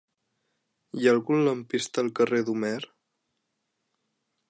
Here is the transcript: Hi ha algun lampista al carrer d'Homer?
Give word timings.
Hi 1.01 1.09
ha 1.09 1.13
algun 1.17 1.45
lampista 1.49 2.03
al 2.05 2.11
carrer 2.21 2.43
d'Homer? 2.49 2.79